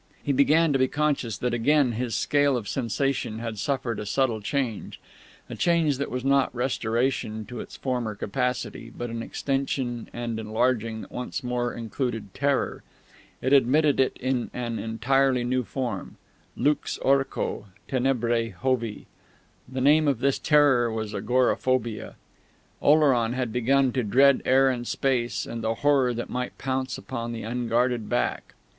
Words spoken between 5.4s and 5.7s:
a